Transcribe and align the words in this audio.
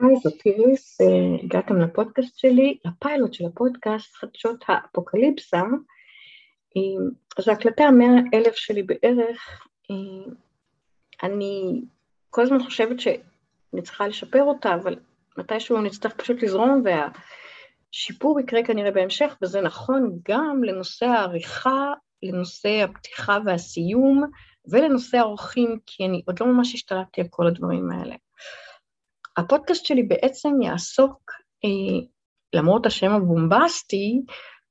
היי, 0.00 0.16
זאת 0.22 0.46
איריס, 0.46 1.00
אה, 1.00 1.06
הגעתם 1.44 1.80
לפודקאסט 1.80 2.38
שלי, 2.38 2.78
לפיילוט 2.84 3.34
של 3.34 3.44
הפודקאסט, 3.46 4.14
חדשות 4.14 4.64
האפוקליפסה. 4.68 5.62
אה, 6.76 7.42
זו 7.42 7.52
הקלטה 7.52 7.84
המאה 7.84 8.20
אלף 8.34 8.54
שלי 8.54 8.82
בערך. 8.82 9.66
אה, 9.90 10.32
אני 11.22 11.80
כל 12.30 12.42
הזמן 12.42 12.62
חושבת 12.64 13.00
שאני 13.00 13.82
צריכה 13.82 14.08
לשפר 14.08 14.42
אותה, 14.42 14.74
אבל 14.74 14.96
מתישהו 15.38 15.80
נצטרך 15.80 16.14
פשוט 16.14 16.42
לזרום, 16.42 16.82
והשיפור 16.84 18.40
יקרה 18.40 18.64
כנראה 18.64 18.90
בהמשך, 18.90 19.36
וזה 19.42 19.60
נכון 19.60 20.18
גם 20.28 20.64
לנושא 20.64 21.06
העריכה, 21.06 21.92
לנושא 22.22 22.84
הפתיחה 22.84 23.38
והסיום, 23.44 24.24
ולנושא 24.70 25.18
האורחים, 25.18 25.78
כי 25.86 26.06
אני 26.06 26.22
עוד 26.26 26.40
לא 26.40 26.46
ממש 26.46 26.74
השתלטתי 26.74 27.20
על 27.20 27.26
כל 27.30 27.46
הדברים 27.46 27.90
האלה. 27.90 28.14
הפודקאסט 29.36 29.84
שלי 29.84 30.02
בעצם 30.02 30.62
יעסוק, 30.62 31.32
אה, 31.64 32.06
למרות 32.52 32.86
השם 32.86 33.12
הבומבסטי, 33.12 34.20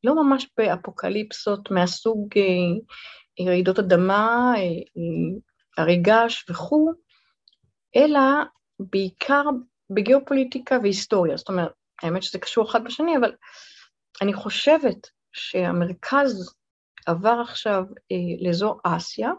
לא 0.03 0.15
ממש 0.15 0.47
באפוקליפסות 0.57 1.71
מהסוג 1.71 2.29
אה, 2.37 3.45
רעידות 3.47 3.79
אדמה, 3.79 4.53
אה, 4.57 5.83
אה, 5.83 5.95
געש 6.01 6.49
וכו', 6.49 6.91
אלא 7.95 8.19
בעיקר 8.79 9.43
בגיאופוליטיקה 9.89 10.77
והיסטוריה. 10.83 11.37
זאת 11.37 11.49
אומרת, 11.49 11.71
האמת 12.03 12.23
שזה 12.23 12.39
קשור 12.39 12.69
אחד 12.69 12.83
בשני, 12.83 13.17
אבל 13.17 13.31
אני 14.21 14.33
חושבת 14.33 15.07
שהמרכז 15.33 16.55
עבר 17.05 17.37
עכשיו 17.41 17.83
אה, 18.11 18.47
לאזור 18.47 18.79
אסיה, 18.83 19.31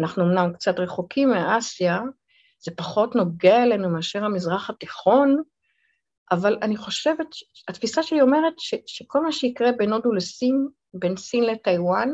אנחנו 0.00 0.22
אמנם 0.22 0.52
קצת 0.52 0.78
רחוקים 0.78 1.30
מאסיה, 1.30 2.00
זה 2.64 2.70
פחות 2.76 3.14
נוגע 3.14 3.62
אלינו 3.62 3.90
מאשר 3.90 4.24
המזרח 4.24 4.70
התיכון, 4.70 5.42
אבל 6.32 6.58
אני 6.62 6.76
חושבת, 6.76 7.26
התפיסה 7.68 8.02
שלי 8.02 8.20
אומרת 8.20 8.54
ש, 8.58 8.74
שכל 8.86 9.22
מה 9.22 9.32
שיקרה 9.32 9.72
בין 9.72 9.92
הודו 9.92 10.12
לסין, 10.12 10.68
בין 10.94 11.16
סין 11.16 11.44
לטיוואן, 11.44 12.10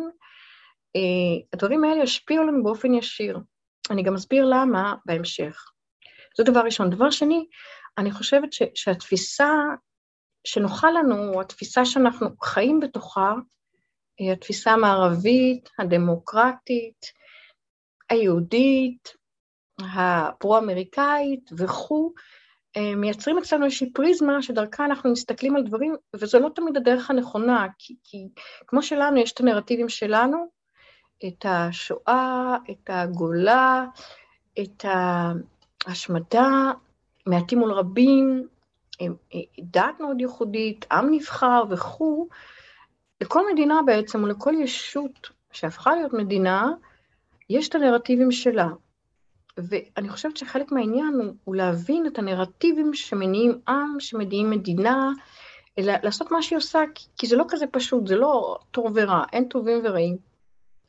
אה, 0.96 1.46
הדברים 1.52 1.84
האלה 1.84 2.02
ישפיעו 2.02 2.42
עלינו 2.42 2.64
באופן 2.64 2.94
ישיר. 2.94 3.38
אני 3.90 4.02
גם 4.02 4.14
אסביר 4.14 4.44
למה 4.44 4.94
בהמשך. 5.06 5.64
זה 6.36 6.44
דבר 6.44 6.60
ראשון. 6.60 6.90
דבר 6.90 7.10
שני, 7.10 7.46
אני 7.98 8.10
חושבת 8.12 8.52
ש, 8.52 8.62
שהתפיסה 8.74 9.50
שנוחה 10.44 10.90
לנו, 10.90 11.40
התפיסה 11.40 11.84
שאנחנו 11.84 12.28
חיים 12.42 12.80
בתוכה, 12.80 13.32
היא 14.18 14.32
התפיסה 14.32 14.70
המערבית, 14.70 15.70
הדמוקרטית, 15.78 17.06
היהודית, 18.10 19.17
הפרו-אמריקאית 19.80 21.50
וכו', 21.56 22.12
אה, 22.76 22.94
מייצרים 22.96 23.38
אצלנו 23.38 23.64
איזושהי 23.64 23.92
פריזמה 23.92 24.42
שדרכה 24.42 24.84
אנחנו 24.84 25.12
מסתכלים 25.12 25.56
על 25.56 25.62
דברים, 25.62 25.96
וזו 26.14 26.38
לא 26.38 26.48
תמיד 26.54 26.76
הדרך 26.76 27.10
הנכונה, 27.10 27.66
כי, 27.78 27.96
כי 28.04 28.28
כמו 28.66 28.82
שלנו, 28.82 29.16
יש 29.16 29.32
את 29.32 29.40
הנרטיבים 29.40 29.88
שלנו, 29.88 30.46
את 31.26 31.46
השואה, 31.48 32.56
את 32.70 32.90
הגולה, 32.92 33.86
את 34.60 34.84
ההשמדה, 35.86 36.72
מעטים 37.26 37.58
מול 37.58 37.72
רבים, 37.72 38.48
אה, 39.00 39.06
דת 39.60 40.00
מאוד 40.00 40.20
ייחודית, 40.20 40.86
עם 40.92 41.10
נבחר 41.10 41.62
וכו', 41.70 42.28
לכל 43.20 43.52
מדינה 43.52 43.80
בעצם, 43.86 44.24
ולכל 44.24 44.54
ישות 44.60 45.30
שהפכה 45.52 45.94
להיות 45.94 46.12
מדינה, 46.12 46.70
יש 47.50 47.68
את 47.68 47.74
הנרטיבים 47.74 48.30
שלה. 48.30 48.68
ואני 49.68 50.08
חושבת 50.08 50.36
שחלק 50.36 50.72
מהעניין 50.72 51.14
הוא, 51.14 51.32
הוא 51.44 51.54
להבין 51.56 52.06
את 52.06 52.18
הנרטיבים 52.18 52.94
שמניעים 52.94 53.58
עם, 53.68 54.00
שמניעים 54.00 54.50
מדינה, 54.50 55.10
אלא 55.78 55.92
לעשות 56.02 56.30
מה 56.30 56.42
שהיא 56.42 56.56
עושה, 56.56 56.80
כי 57.18 57.26
זה 57.26 57.36
לא 57.36 57.44
כזה 57.48 57.66
פשוט, 57.66 58.06
זה 58.06 58.16
לא 58.16 58.58
טוב 58.70 58.92
ורע, 58.94 59.24
אין 59.32 59.44
טובים 59.44 59.80
ורעים. 59.84 60.16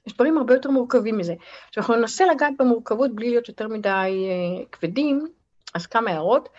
יש 0.07 0.13
דברים 0.13 0.37
הרבה 0.37 0.53
יותר 0.53 0.69
מורכבים 0.69 1.17
מזה. 1.17 1.33
עכשיו, 1.67 1.81
אנחנו 1.81 1.95
ננסה 1.95 2.25
לגעת 2.25 2.53
במורכבות 2.59 3.15
בלי 3.15 3.29
להיות 3.29 3.47
יותר 3.47 3.67
מדי 3.67 4.27
uh, 4.29 4.67
כבדים, 4.71 5.27
אז 5.73 5.85
כמה 5.85 6.11
הערות. 6.11 6.49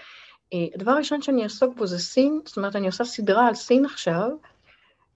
Uh, 0.55 0.57
הדבר 0.75 0.91
הראשון 0.91 1.23
שאני 1.23 1.43
אעסוק 1.43 1.77
בו 1.77 1.87
זה 1.87 1.99
סין, 1.99 2.41
זאת 2.45 2.57
אומרת, 2.57 2.77
אני 2.77 2.87
עושה 2.87 3.05
סדרה 3.05 3.49
על 3.49 3.55
סין 3.55 3.85
עכשיו, 3.85 4.29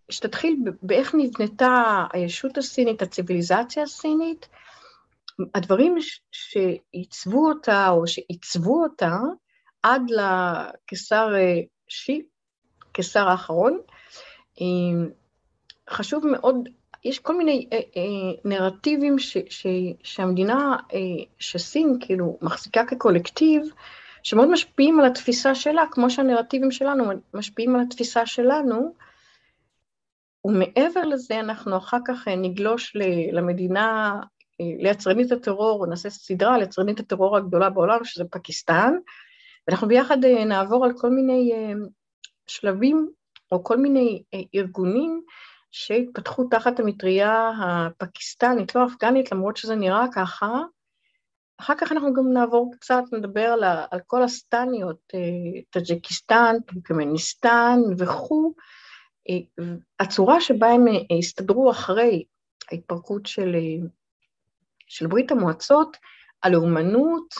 שתתחיל 0.08 0.56
באיך 0.82 1.14
נבנתה 1.14 2.04
הישות 2.12 2.58
הסינית, 2.58 3.02
הציוויליזציה 3.02 3.82
הסינית, 3.82 4.48
הדברים 5.54 5.96
שעיצבו 6.32 7.48
אותה 7.48 7.88
או 7.88 8.06
שעיצבו 8.06 8.82
אותה 8.82 9.16
עד 9.82 10.02
לקיסר 10.10 11.34
אה, 11.34 11.60
שי, 11.88 12.22
קיסר 12.92 13.28
האחרון, 13.28 13.78
אה, 14.60 15.06
חשוב 15.90 16.26
מאוד, 16.26 16.68
יש 17.04 17.18
כל 17.18 17.36
מיני 17.38 17.68
אה, 17.72 17.78
נרטיבים 18.44 19.18
ש, 19.18 19.36
ש, 19.48 19.66
שהמדינה, 20.02 20.76
שסין 21.38 21.96
כאילו 22.00 22.38
מחזיקה 22.42 22.86
כקולקטיב, 22.86 23.62
שמאוד 24.22 24.50
משפיעים 24.50 25.00
על 25.00 25.06
התפיסה 25.06 25.54
שלה, 25.54 25.82
כמו 25.90 26.10
שהנרטיבים 26.10 26.70
שלנו 26.70 27.04
משפיעים 27.34 27.76
על 27.76 27.80
התפיסה 27.80 28.26
שלנו, 28.26 28.94
ומעבר 30.44 31.02
לזה 31.02 31.40
אנחנו 31.40 31.76
אחר 31.76 31.98
כך 32.06 32.28
נגלוש 32.28 32.96
למדינה 33.32 34.20
ליצרנית 34.78 35.32
הטרור, 35.32 35.86
נעשה 35.86 36.10
סדרה 36.10 36.54
על 36.54 36.62
יצרנית 36.62 37.00
הטרור 37.00 37.36
הגדולה 37.36 37.70
בעולם, 37.70 38.04
שזה 38.04 38.24
פקיסטן, 38.30 38.94
ואנחנו 39.68 39.88
ביחד 39.88 40.24
אה, 40.24 40.44
נעבור 40.44 40.84
על 40.84 40.92
כל 40.96 41.10
מיני 41.10 41.52
אה, 41.52 41.72
שלבים 42.46 43.08
או 43.52 43.64
כל 43.64 43.76
מיני 43.76 44.22
אה, 44.34 44.40
ארגונים 44.54 45.22
שהתפתחו 45.70 46.44
תחת 46.44 46.80
המטריה 46.80 47.50
הפקיסטנית, 47.62 48.74
לא 48.74 48.86
אפגנית, 48.86 49.32
למרות 49.32 49.56
שזה 49.56 49.74
נראה 49.74 50.06
ככה. 50.14 50.62
אחר 51.60 51.74
כך 51.78 51.92
אנחנו 51.92 52.14
גם 52.14 52.32
נעבור 52.32 52.72
קצת, 52.72 53.02
נדבר 53.12 53.44
על, 53.44 53.64
על 53.90 54.00
כל 54.06 54.22
הסטניות, 54.22 55.12
טאג'קיסטן, 55.70 56.56
טורקמניסטן 56.66 57.78
וכו', 57.98 58.54
הצורה 60.00 60.40
שבה 60.40 60.68
הם 60.68 60.84
הסתדרו 61.18 61.70
אחרי 61.70 62.24
ההתפרקות 62.70 63.26
של 63.26 63.54
של 64.94 65.06
ברית 65.06 65.32
המועצות, 65.32 65.96
הלאומנות, 66.42 67.34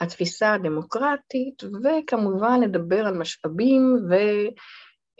התפיסה 0.00 0.52
הדמוקרטית, 0.52 1.62
וכמובן 1.64 2.60
נדבר 2.62 3.06
על 3.06 3.18
משאבים 3.18 3.96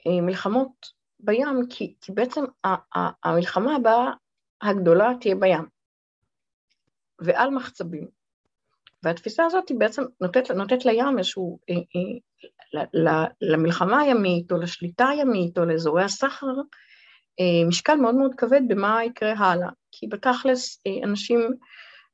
ומלחמות 0.06 0.86
בים, 1.20 1.66
כי, 1.70 1.94
כי 2.00 2.12
בעצם 2.12 2.44
המלחמה 3.24 3.76
הבאה 3.76 4.12
הגדולה 4.62 5.12
תהיה 5.20 5.34
בים, 5.34 5.64
ועל 7.18 7.50
מחצבים. 7.50 8.08
והתפיסה 9.02 9.44
הזאת 9.44 9.68
היא 9.68 9.78
בעצם 9.78 10.02
נותנת, 10.20 10.50
נותנת 10.50 10.84
לים 10.84 11.18
איזשהו, 11.18 11.58
אה, 11.70 11.74
אה, 11.74 13.24
למלחמה 13.40 14.00
הימית 14.00 14.52
או 14.52 14.56
לשליטה 14.56 15.08
הימית 15.08 15.58
או 15.58 15.64
לאזורי 15.64 16.04
הסחר, 16.04 16.46
משקל 17.66 17.94
מאוד 17.94 18.14
מאוד 18.14 18.34
כבד 18.36 18.60
במה 18.68 19.04
יקרה 19.04 19.32
הלאה. 19.32 19.68
כי 19.92 20.06
בתכלס 20.06 20.80
אה, 20.86 21.04
אנשים 21.04 21.40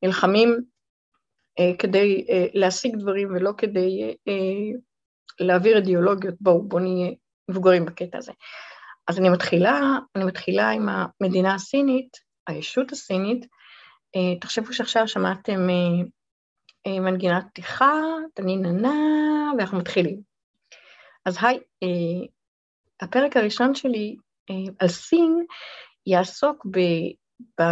נלחמים 0.02 0.60
אה, 1.58 1.72
כדי 1.78 2.26
להשיג 2.54 2.96
דברים 2.96 3.28
ולא 3.34 3.52
כדי 3.58 4.14
להעביר 5.40 5.76
אידיאולוגיות, 5.76 6.34
בואו, 6.40 6.62
בואו 6.62 6.82
נהיה 6.82 7.12
מבוגרים 7.50 7.84
בקטע 7.84 8.18
הזה. 8.18 8.32
אז 9.06 9.18
אני 9.18 9.28
מתחילה, 9.28 9.98
אני 10.16 10.24
מתחילה 10.24 10.70
עם 10.70 10.88
המדינה 10.88 11.54
הסינית, 11.54 12.16
הישות 12.46 12.92
הסינית, 12.92 13.46
תחשבו 14.40 14.72
שעכשיו 14.72 15.08
שמעתם 15.08 15.68
מנגינת 16.86 17.44
פתיחה, 17.48 17.92
תניננה, 18.34 18.94
ואנחנו 19.58 19.78
מתחילים. 19.78 20.20
אז 21.26 21.38
היי, 21.42 21.58
הפרק 23.00 23.36
הראשון 23.36 23.74
שלי 23.74 24.16
אה, 24.16 24.25
על 24.78 24.88
סין 24.88 25.44
יעסוק 26.06 26.66
ב, 26.70 26.78
ב, 27.60 27.64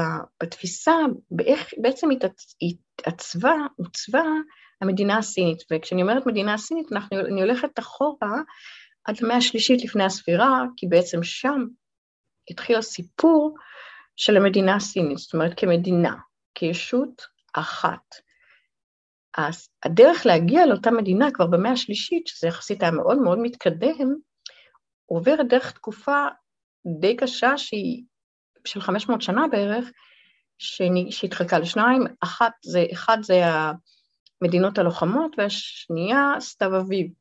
בתפיסה, 0.43 0.95
באיך 1.31 1.71
בעצם 1.83 2.09
התעצבה, 2.63 3.55
עוצבה 3.77 4.25
המדינה 4.81 5.19
הסינית. 5.19 5.59
וכשאני 5.73 6.03
אומרת 6.03 6.27
מדינה 6.27 6.59
סינית, 6.59 6.93
אנחנו, 6.93 7.21
אני 7.21 7.43
הולכת 7.43 7.79
אחורה 7.79 8.37
עד 9.05 9.17
המאה 9.23 9.37
השלישית 9.37 9.85
לפני 9.85 10.05
הספירה, 10.05 10.65
כי 10.77 10.87
בעצם 10.87 11.23
שם 11.23 11.67
התחיל 12.51 12.77
הסיפור 12.77 13.55
של 14.17 14.37
המדינה 14.37 14.77
הסינית, 14.77 15.19
זאת 15.19 15.35
אומרת 15.35 15.53
כמדינה, 15.57 16.15
כישות 16.55 17.27
אחת. 17.53 18.15
אז 19.39 19.69
הדרך 19.85 20.27
להגיע 20.27 20.67
לאותה 20.67 20.91
מדינה 20.91 21.31
כבר 21.31 21.47
במאה 21.47 21.73
השלישית, 21.73 22.27
שזה 22.27 22.49
יחסית 22.49 22.83
היה 22.83 22.91
מאוד 22.91 23.19
מאוד 23.19 23.39
מתקדם, 23.39 24.15
עוברת 25.07 25.49
דרך 25.49 25.71
תקופה 25.71 26.27
די 27.01 27.17
קשה 27.17 27.59
שהיא 27.59 28.05
של 28.65 28.81
500 28.81 29.23
שנה 29.23 29.49
בערך, 29.49 29.91
שהתחלקה 31.11 31.59
לשניים, 31.59 32.05
אחת 32.21 32.53
זה, 32.63 32.85
אחד 32.93 33.19
זה 33.23 33.43
מדינות 34.43 34.79
הלוחמות, 34.79 35.39
והשנייה 35.39 36.35
סתיו 36.41 36.81
אביב. 36.81 37.13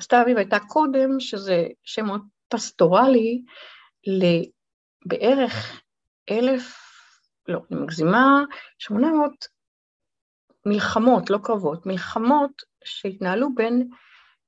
סתיו 0.00 0.22
אביב 0.22 0.36
הייתה 0.36 0.58
קודם, 0.68 1.20
שזה 1.20 1.66
שם 1.84 2.06
מאוד 2.06 2.20
פסטורלי, 2.48 3.42
לבערך 4.06 5.82
אלף, 6.30 6.78
לא, 7.48 7.60
אני 7.70 7.80
מגזימה, 7.80 8.44
שמונה 8.78 9.12
מאות 9.12 9.46
מלחמות, 10.66 11.30
לא 11.30 11.38
קרבות, 11.42 11.86
מלחמות 11.86 12.62
שהתנהלו 12.84 13.54
בין 13.54 13.88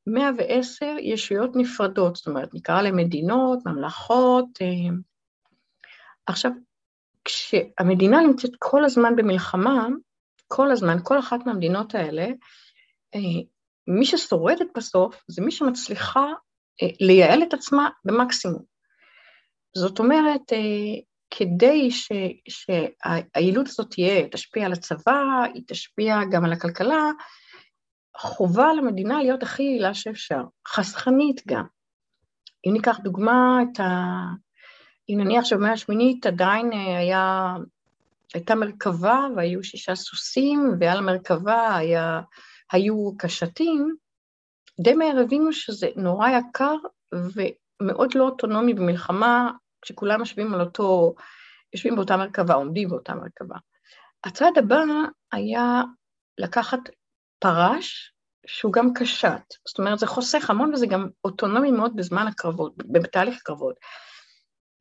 110 0.08 0.87
ישויות 1.00 1.50
נפרדות, 1.56 2.16
זאת 2.16 2.26
אומרת, 2.26 2.55
נקרא 2.55 2.82
להן 2.82 2.96
מדינות, 2.96 3.58
ממלכות. 3.66 4.44
אה, 4.62 4.96
עכשיו, 6.26 6.50
כשהמדינה 7.25 8.20
נמצאת 8.20 8.50
כל 8.58 8.84
הזמן 8.84 9.16
במלחמה, 9.16 9.87
כל 10.49 10.70
הזמן, 10.70 10.96
כל 11.02 11.19
אחת 11.19 11.46
מהמדינות 11.46 11.94
האלה, 11.94 12.26
אה, 13.14 13.40
מי 13.87 14.05
ששורדת 14.05 14.66
בסוף 14.76 15.22
זה 15.28 15.43
מי 15.43 15.50
שמצליחה 15.50 16.26
אה, 16.82 16.88
לייעל 17.00 17.43
את 17.43 17.55
עצמה 17.55 17.88
במקסימום. 18.05 18.62
זאת 19.76 19.99
אומרת, 19.99 20.52
כדי 21.31 21.90
ש, 21.90 22.12
שהיעילות 22.49 23.69
הזאת 23.69 23.90
תהיה, 23.90 24.28
תשפיע 24.28 24.66
על 24.66 24.72
הצבא, 24.72 25.44
היא 25.55 25.62
תשפיע 25.66 26.19
גם 26.32 26.44
על 26.44 26.52
הכלכלה, 26.52 27.10
חובה 28.19 28.73
למדינה 28.73 29.19
להיות 29.19 29.43
הכי 29.43 29.62
יעילה 29.62 29.94
שאפשר, 29.94 30.43
חסכנית 30.69 31.43
גם. 31.47 31.65
אם 32.67 32.73
ניקח 32.73 32.99
דוגמה 32.99 33.59
את 33.62 33.81
ה... 33.81 33.87
אם 35.09 35.20
נניח 35.20 35.44
שבמאה 35.44 35.73
השמינית 35.73 36.26
עדיין 36.26 36.73
אה, 36.73 36.99
היה, 36.99 37.55
הייתה 38.35 38.55
מרכבה 38.55 39.26
והיו 39.37 39.65
שישה 39.65 39.94
סוסים, 39.94 40.70
ועל 40.81 40.99
המרכבה 40.99 41.76
היה, 41.76 42.20
היו 42.73 43.11
קשתים, 43.19 43.97
די 44.81 44.94
מהר 44.94 45.19
הבינו 45.23 45.53
שזה 45.53 45.88
נורא 45.97 46.29
יקר 46.29 46.76
ומאוד 47.12 48.15
לא 48.15 48.25
אוטונומי 48.25 48.75
במלחמה, 48.75 49.53
כשכולם 49.82 50.20
יושבים 50.20 50.55
על 50.55 50.61
אותו, 50.61 51.15
יושבים 51.73 51.97
באותה 51.97 52.17
מרכבה, 52.17 52.55
עומדים 52.55 52.88
באותה 52.88 53.15
מרכבה. 53.15 53.56
הצעד 54.25 54.59
הבא 54.59 54.82
היה 55.32 55.82
לקחת 56.38 56.79
פרש 57.38 58.12
שהוא 58.46 58.73
גם 58.73 58.94
קשת, 58.94 59.43
זאת 59.69 59.79
אומרת 59.79 59.99
זה 59.99 60.06
חוסך 60.06 60.50
המון 60.50 60.75
וזה 60.75 60.87
גם 60.87 61.08
אוטונומי 61.25 61.70
מאוד 61.70 61.96
בזמן 61.96 62.26
הקרבות, 62.26 62.73
בתהליך 62.76 63.38
הקרבות. 63.40 63.75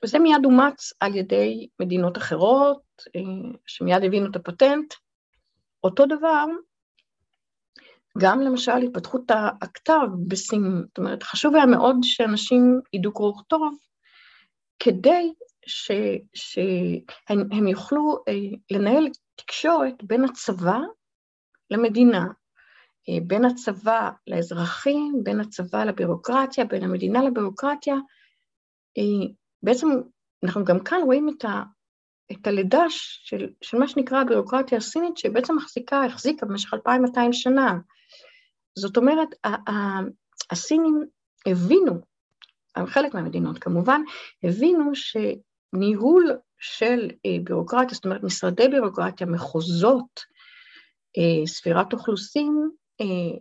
וזה 0.04 0.20
מיד 0.20 0.46
אומץ 0.46 0.94
על 1.00 1.16
ידי 1.16 1.68
מדינות 1.80 2.18
אחרות, 2.18 2.82
אה, 3.16 3.52
שמיד 3.66 4.04
הבינו 4.04 4.32
את 4.32 4.36
הפטנט. 4.36 4.94
אותו 5.84 6.06
דבר, 6.06 6.46
גם 8.18 8.42
למשל 8.42 8.72
התפתחות 8.72 9.32
הכתב 9.62 10.08
בסין, 10.28 10.84
זאת 10.88 10.98
אומרת, 10.98 11.24
חשוב 11.24 11.56
היה 11.56 11.66
מאוד 11.66 11.96
שאנשים 12.02 12.82
ידעו 12.94 13.14
קרוא 13.14 13.30
וכתוב, 13.30 13.78
כדי 14.80 15.34
ש, 15.66 15.92
שהם 16.34 17.68
יוכלו 17.68 18.18
אה, 18.28 18.34
לנהל 18.72 19.08
תקשורת 19.36 20.04
בין 20.04 20.24
הצבא 20.24 20.80
למדינה, 21.72 22.26
בין 23.28 23.46
הצבא 23.46 24.10
לאזרחים, 24.28 25.22
בין 25.24 25.40
הצבא 25.40 25.84
לבירוקרטיה, 25.84 26.66
בין 26.66 26.84
המדינה 26.84 27.24
לבירוקרטיה. 27.24 27.96
אה, 28.98 29.28
בעצם 29.64 29.88
אנחנו 30.44 30.66
גם 30.66 30.80
כאן 30.80 31.02
רואים 31.06 31.30
את, 31.30 31.46
ה, 31.46 31.64
את 32.32 32.48
הלידה 32.48 32.86
של, 32.90 33.50
של 33.62 33.78
מה 33.78 33.88
שנקרא 33.88 34.22
הבירוקרטיה 34.22 34.78
הסינית, 34.78 35.18
שבעצם 35.18 35.56
מחזיקה, 35.56 36.06
החזיקה 36.06 36.46
במשך 36.46 36.74
2,200 36.74 37.34
שנה. 37.34 37.78
זאת 38.76 38.98
אומרת, 38.98 39.28
הסינים 40.52 41.06
הבינו, 41.46 41.94
חלק 42.88 43.14
מהמדינות 43.14 43.60
כמובן, 43.60 44.02
הבינו 44.44 44.92
שניהול 44.94 46.38
של 46.60 47.10
אה, 47.26 47.38
בירוקרטיה, 47.44 47.96
זאת 47.96 48.06
אומרת 48.06 48.24
משרדי 48.24 48.68
בירוקרטיה, 48.68 49.28
מחוזות, 49.28 50.38
ספירת 51.46 51.94
אוכלוסין, 51.94 52.70
אה, 53.02 53.40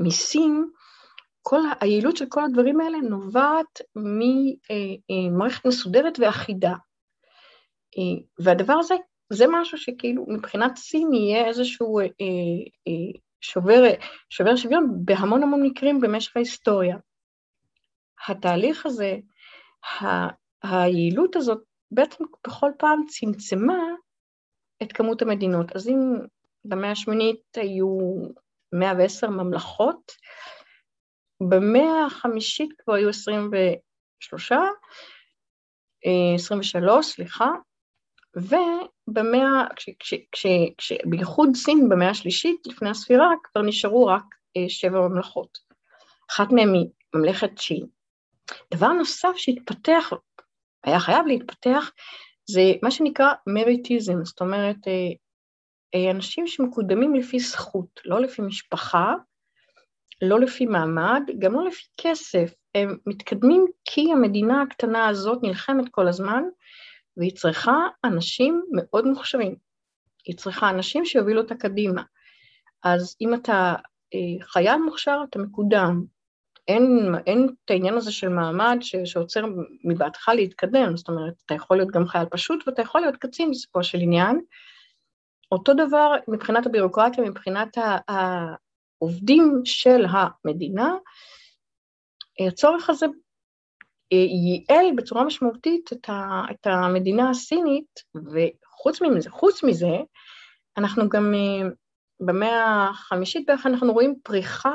מיסים, 0.00 0.70
כל 1.42 1.60
היעילות 1.80 2.16
של 2.16 2.26
כל 2.28 2.44
הדברים 2.44 2.80
האלה 2.80 2.98
נובעת 2.98 3.80
ממערכת 3.96 5.66
מסודרת 5.66 6.18
ואחידה. 6.18 6.74
אה, 7.98 8.22
והדבר 8.38 8.72
הזה, 8.72 8.94
זה 9.32 9.44
משהו 9.48 9.78
שכאילו 9.78 10.24
מבחינת 10.28 10.76
סין 10.76 11.12
יהיה 11.12 11.46
איזשהו 11.46 12.00
אה, 12.00 12.06
שובר, 13.40 13.82
שובר 14.30 14.56
שוויון 14.56 14.90
בהמון 15.04 15.42
המון 15.42 15.62
מקרים 15.62 16.00
במשך 16.00 16.36
ההיסטוריה. 16.36 16.96
התהליך 18.28 18.86
הזה, 18.86 19.16
היעילות 20.62 21.36
הזאת 21.36 21.62
בעצם 21.90 22.24
בכל 22.46 22.70
פעם 22.78 23.04
צמצמה 23.08 23.82
את 24.82 24.92
כמות 24.92 25.22
המדינות. 25.22 25.76
אז 25.76 25.88
אם 25.88 25.98
במאה 26.64 26.90
השמינית 26.90 27.40
היו 27.56 27.98
110 28.72 29.30
ממלכות, 29.30 30.12
במאה 31.48 32.06
החמישית 32.06 32.70
כבר 32.78 32.94
היו 32.94 33.08
23, 33.08 34.52
23, 36.38 36.86
אה, 36.86 37.02
סליחה, 37.02 37.50
ובמאה, 38.36 39.66
בייחוד 41.04 41.48
סין 41.54 41.88
במאה 41.88 42.10
השלישית 42.10 42.66
לפני 42.66 42.90
הספירה 42.90 43.30
כבר 43.44 43.62
נשארו 43.62 44.06
רק 44.06 44.24
אה, 44.56 44.68
שבע 44.68 45.08
ממלכות. 45.08 45.58
אחת 46.30 46.52
מהן 46.52 46.74
היא 46.74 46.86
ממלכת 47.14 47.50
צ'י. 47.58 47.80
דבר 48.74 48.88
נוסף 48.88 49.32
שהתפתח, 49.36 50.10
היה 50.84 51.00
חייב 51.00 51.26
להתפתח, 51.26 51.90
זה 52.50 52.72
מה 52.82 52.90
שנקרא 52.90 53.32
מריטיזם, 53.46 54.24
זאת 54.24 54.40
אומרת 54.40 54.88
אה, 54.88 55.12
אנשים 56.10 56.46
שמקודמים 56.46 57.14
לפי 57.14 57.38
זכות, 57.38 58.00
לא 58.04 58.20
לפי 58.20 58.42
משפחה, 58.42 59.14
לא 60.22 60.40
לפי 60.40 60.66
מעמד, 60.66 61.22
גם 61.38 61.52
לא 61.52 61.66
לפי 61.66 61.84
כסף. 62.00 62.54
הם 62.74 62.96
מתקדמים 63.06 63.66
כי 63.84 64.12
המדינה 64.12 64.62
הקטנה 64.62 65.08
הזאת 65.08 65.38
נלחמת 65.42 65.88
כל 65.90 66.08
הזמן, 66.08 66.42
והיא 67.16 67.36
צריכה 67.36 67.88
אנשים 68.04 68.64
מאוד 68.72 69.06
מוכשרים. 69.06 69.54
היא 70.26 70.36
צריכה 70.36 70.70
אנשים 70.70 71.04
שיובילו 71.04 71.40
אותה 71.40 71.54
קדימה. 71.54 72.02
אז 72.82 73.16
אם 73.20 73.34
אתה 73.34 73.74
אה, 74.14 74.46
חייל 74.46 74.76
מוכשר, 74.76 75.20
אתה 75.30 75.38
מקודם. 75.38 76.04
אין, 76.68 77.14
אין 77.26 77.48
את 77.64 77.70
העניין 77.70 77.94
הזה 77.94 78.12
של 78.12 78.28
מעמד 78.28 78.78
ש, 78.80 78.96
שעוצר 79.04 79.44
מבעדך 79.84 80.28
להתקדם, 80.34 80.96
זאת 80.96 81.08
אומרת, 81.08 81.34
אתה 81.46 81.54
יכול 81.54 81.76
להיות 81.76 81.90
גם 81.90 82.06
חייל 82.06 82.26
פשוט 82.30 82.68
ואתה 82.68 82.82
יכול 82.82 83.00
להיות 83.00 83.16
קצין 83.16 83.50
בסופו 83.50 83.84
של 83.84 83.98
עניין, 83.98 84.40
אותו 85.52 85.74
דבר 85.74 86.14
מבחינת 86.28 86.66
הבירוקרטיה, 86.66 87.24
מבחינת 87.24 87.76
העובדים 88.08 89.60
של 89.64 90.04
המדינה, 90.10 90.94
הצורך 92.48 92.90
הזה 92.90 93.06
אה, 94.12 94.16
ייעל 94.16 94.86
בצורה 94.96 95.24
משמעותית 95.24 95.90
את, 95.92 96.66
המדינה 96.66 97.30
הסינית, 97.30 98.00
וחוץ 98.14 99.02
מזה, 99.02 99.30
חוץ 99.30 99.64
מזה, 99.64 99.96
אנחנו 100.76 101.08
גם 101.08 101.34
אה, 101.34 101.68
במאה 102.20 102.88
החמישית 102.90 103.46
בערך 103.46 103.66
אנחנו 103.66 103.92
רואים 103.92 104.14
פריחה 104.22 104.72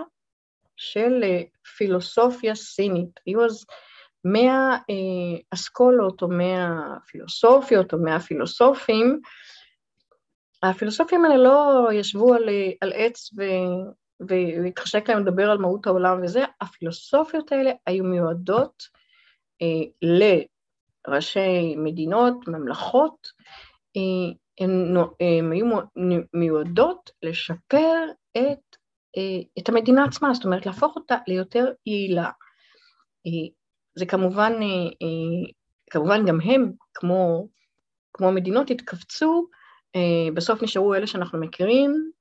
של 0.76 1.24
אה, 1.24 1.42
פילוסופיה 1.78 2.56
סינית. 2.56 3.20
היו 3.26 3.46
אז 3.46 3.66
מאה 4.26 4.78
אסכולות 5.54 6.22
או 6.22 6.28
מאה 6.28 6.70
פילוסופיות 7.08 7.94
או 7.94 7.98
מאה 8.04 8.20
פילוסופים 8.20 9.22
הפילוסופים 10.64 11.26
האלה 11.26 11.38
לא 11.38 11.90
ישבו 11.94 12.34
על, 12.34 12.50
על 12.82 12.94
עץ 12.96 13.30
ו, 13.38 13.44
והתחשק 14.28 15.10
להם 15.10 15.20
לדבר 15.20 15.52
על 15.52 15.58
מהות 15.58 15.88
העולם 15.88 16.24
וזה, 16.24 16.44
הפילוסופיות 16.62 17.52
האלה 17.52 17.72
היו 17.86 18.04
מיועדות 18.04 18.84
אה, 19.62 20.08
לראשי 21.08 21.76
מדינות, 21.76 22.48
ממלכות, 22.48 23.28
אה, 23.98 24.34
הן, 24.60 24.96
הן 25.20 25.52
היו 25.52 25.66
מיועדות 26.34 27.12
לשפר 27.24 28.06
את, 28.38 28.76
אה, 29.18 29.42
את 29.60 29.70
המדינה 29.70 30.04
עצמה, 30.06 30.34
זאת 30.34 30.46
אומרת 30.46 30.66
להפוך 30.66 30.96
אותה 30.96 31.18
ליותר 31.28 31.66
יעילה. 31.86 32.30
אה, 33.28 33.50
זה 33.96 34.06
כמובן, 34.06 34.54
אה, 34.54 34.68
אה, 35.02 35.52
כמובן 35.90 36.26
גם 36.26 36.42
הם, 36.42 36.72
כמו, 36.94 37.48
כמו 38.14 38.28
המדינות, 38.28 38.72
התכווצו 38.72 39.48
בסוף 40.34 40.64
נשארו 40.64 40.96
אלה 40.96 41.08
שאנחנו 41.08 41.40
מכירים, 41.40 42.12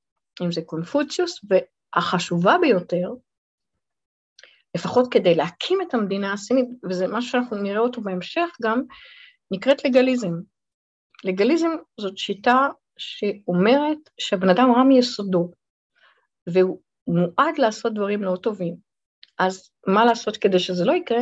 אם 0.42 0.52
זה 0.52 0.62
קונפוציוס, 0.62 1.40
והחשובה 1.50 2.56
ביותר, 2.60 3.10
לפחות 4.74 5.12
כדי 5.12 5.34
להקים 5.34 5.78
את 5.82 5.94
המדינה 5.94 6.32
הסינית, 6.32 6.68
וזה 6.88 7.06
משהו 7.08 7.30
שאנחנו 7.30 7.56
נראה 7.56 7.78
אותו 7.78 8.00
בהמשך 8.00 8.48
גם, 8.62 8.82
נקראת 9.50 9.84
לגליזם. 9.84 10.32
לגליזם 11.24 11.70
זאת 12.00 12.18
שיטה 12.18 12.68
שאומרת 12.98 13.98
שהבן 14.20 14.48
אדם 14.48 14.72
רע 14.76 14.82
מיסודו, 14.82 15.50
והוא 16.46 16.80
מועד 17.06 17.58
לעשות 17.58 17.94
דברים 17.94 18.22
לא 18.22 18.36
טובים. 18.42 18.76
אז 19.38 19.70
מה 19.86 20.04
לעשות 20.04 20.36
כדי 20.36 20.58
שזה 20.58 20.84
לא 20.84 20.92
יקרה? 20.92 21.20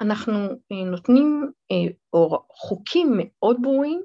אנחנו 0.00 0.32
אה, 0.72 0.84
נותנים 0.90 1.50
אה, 1.72 2.18
חוקים 2.50 3.12
מאוד 3.16 3.56
ברורים 3.62 4.02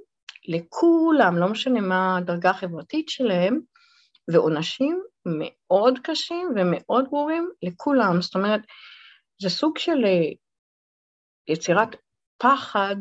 לכולם, 0.50 1.38
לא 1.38 1.48
משנה 1.48 1.82
מה 1.82 2.18
הדרגה 2.18 2.50
החברתית 2.50 3.10
שלהם, 3.10 3.60
ועונשים 4.32 5.04
מאוד 5.26 6.00
קשים 6.04 6.48
ומאוד 6.56 7.06
ברורים 7.10 7.50
לכולם. 7.64 8.22
זאת 8.22 8.36
אומרת, 8.36 8.62
זה 9.42 9.50
סוג 9.50 9.78
של 9.78 10.06
אה, 10.06 10.32
יצירת 11.48 11.96
פחד 12.38 12.96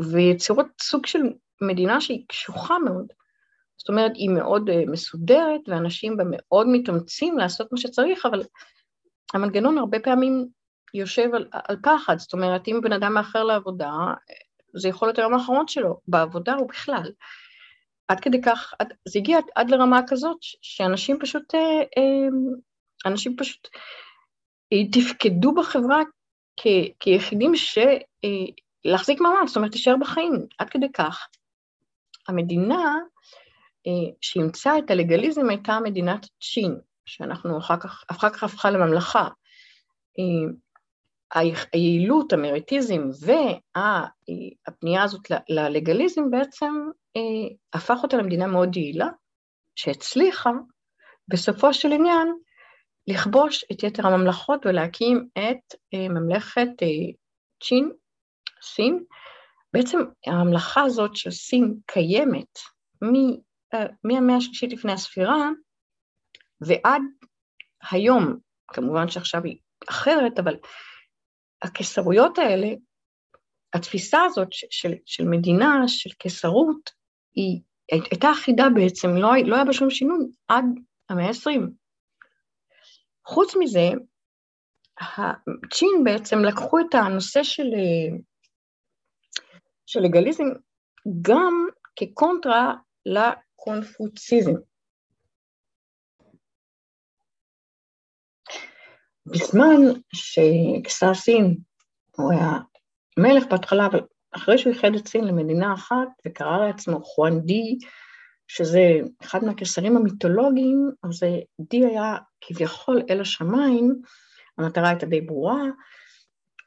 ויצירות 0.00 0.66
סוג 0.80 1.06
של 1.06 1.20
מדינה 1.60 2.00
שהיא 2.00 2.24
קשוחה 2.28 2.78
מאוד. 2.78 3.06
זאת 3.76 3.88
אומרת, 3.88 4.12
היא 4.14 4.30
מאוד 4.30 4.70
מסודרת, 4.86 5.60
ואנשים 5.66 6.16
בה 6.16 6.24
מאוד 6.26 6.66
מתאמצים 6.72 7.38
לעשות 7.38 7.72
מה 7.72 7.78
שצריך, 7.78 8.26
אבל 8.26 8.42
המנגנון 9.34 9.78
הרבה 9.78 10.00
פעמים 10.00 10.48
יושב 10.94 11.34
על, 11.34 11.48
על 11.52 11.76
פחד, 11.82 12.18
זאת 12.18 12.32
אומרת, 12.32 12.68
אם 12.68 12.80
בן 12.82 12.92
אדם 12.92 13.14
מאחר 13.14 13.44
לעבודה, 13.44 13.90
זה 14.74 14.88
יכול 14.88 15.08
להיות 15.08 15.18
היום 15.18 15.34
האחרון 15.34 15.68
שלו, 15.68 16.00
בעבודה 16.08 16.56
ובכלל. 16.62 17.10
עד 18.08 18.20
כדי 18.20 18.42
כך, 18.42 18.74
עד, 18.78 18.92
זה 19.08 19.18
הגיע 19.18 19.38
עד, 19.38 19.44
עד 19.54 19.70
לרמה 19.70 20.00
כזאת, 20.08 20.36
שאנשים 20.62 21.18
פשוט, 21.20 21.54
אה, 21.54 21.60
אה, 21.60 22.28
אנשים 23.06 23.36
פשוט 23.36 23.68
אה, 24.72 24.78
תפקדו 24.92 25.54
בחברה 25.54 26.02
כ, 26.56 26.66
כיחידים 27.00 27.52
שלהחזיק 27.54 29.20
מעמד, 29.20 29.46
זאת 29.46 29.56
אומרת, 29.56 29.72
תישאר 29.72 29.96
בחיים, 30.00 30.32
עד 30.58 30.70
כדי 30.70 30.92
כך. 30.92 31.28
המדינה 32.28 32.94
שאימצה 34.20 34.78
את 34.78 34.90
הלגליזם 34.90 35.48
הייתה 35.48 35.78
מדינת 35.80 36.26
צ'ין, 36.40 36.80
שאנחנו 37.06 37.58
אחר 37.58 37.76
כך, 37.76 38.04
אחר 38.10 38.30
כך 38.30 38.44
הפכה 38.44 38.70
לממלכה. 38.70 39.28
היעילות, 41.72 42.32
המריטיזם 42.32 43.02
והפנייה 43.76 45.02
הזאת 45.02 45.20
ללגליזם 45.48 46.30
בעצם 46.30 46.74
אה, 47.16 47.56
הפך 47.72 47.98
אותה 48.02 48.16
למדינה 48.16 48.46
מאוד 48.46 48.76
יעילה, 48.76 49.08
שהצליחה 49.76 50.50
בסופו 51.28 51.74
של 51.74 51.92
עניין 51.92 52.28
לכבוש 53.06 53.64
את 53.72 53.82
יתר 53.82 54.06
הממלכות 54.06 54.66
ולהקים 54.66 55.28
את 55.38 55.74
אה, 55.94 56.08
ממלכת 56.08 56.68
אה, 56.82 57.12
צ'ין, 57.62 57.90
סין. 58.62 59.04
בעצם 59.72 59.98
הממלכה 60.26 60.82
הזאת 60.82 61.16
של 61.16 61.30
סין 61.30 61.74
קיימת 61.86 62.58
מהמאה 64.04 64.36
השלישית 64.36 64.72
לפני 64.72 64.92
הספירה, 64.92 65.48
ועד 66.60 67.02
היום, 67.90 68.38
כמובן 68.68 69.08
שעכשיו 69.08 69.44
היא 69.44 69.56
אחרת, 69.88 70.38
אבל 70.38 70.56
הקיסרויות 71.62 72.38
האלה, 72.38 72.68
התפיסה 73.74 74.22
הזאת 74.24 74.48
של, 74.50 74.92
של 75.06 75.24
מדינה, 75.24 75.82
של 75.86 76.10
קיסרות, 76.10 76.90
היא 77.34 77.60
הייתה 77.92 78.32
אחידה 78.32 78.64
בעצם, 78.74 79.08
לא, 79.08 79.30
לא 79.44 79.54
היה 79.54 79.64
בה 79.64 79.72
שום 79.72 79.90
שינוי 79.90 80.26
עד 80.48 80.64
המאה 81.08 81.26
ה-20. 81.26 81.60
חוץ 83.26 83.54
מזה, 83.60 83.88
צ'ין 85.70 86.04
בעצם 86.04 86.38
לקחו 86.38 86.78
את 86.80 86.94
הנושא 86.94 87.42
של, 87.42 87.68
של 89.86 90.00
לגליזם 90.00 90.44
גם 91.22 91.66
כקונטרה 91.96 92.74
לקונפוציזם. 93.06 94.54
בזמן 99.30 99.80
שקיסר 100.14 101.14
סין, 101.14 101.56
הוא 102.16 102.32
היה 102.32 102.58
מלך 103.18 103.44
בהתחלה, 103.50 103.86
אבל 103.86 104.00
אחרי 104.32 104.58
שהוא 104.58 104.72
איחד 104.72 104.94
את 104.94 105.08
סין 105.08 105.24
למדינה 105.24 105.74
אחת 105.74 106.08
וקרא 106.26 106.66
לעצמו 106.66 107.04
חואן 107.04 107.40
די, 107.40 107.78
שזה 108.48 108.80
אחד 109.22 109.44
מהקיסרים 109.44 109.96
המיתולוגיים, 109.96 110.90
אז 111.02 111.22
די 111.60 111.86
היה 111.86 112.16
כביכול 112.40 113.02
אל 113.10 113.20
השמיים, 113.20 114.02
המטרה 114.58 114.88
הייתה 114.88 115.06
די 115.06 115.20
ברורה, 115.20 115.62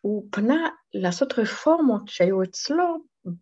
הוא 0.02 0.28
פנה 0.32 0.70
לעשות 0.94 1.40
רפורמות 1.40 2.08
שהיו 2.08 2.44
אצלו 2.44 2.98